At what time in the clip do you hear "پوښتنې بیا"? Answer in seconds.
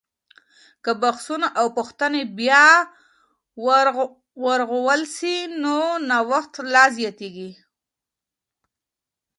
1.77-2.67